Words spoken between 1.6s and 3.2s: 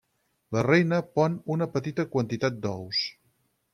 petita quantitat d'ous.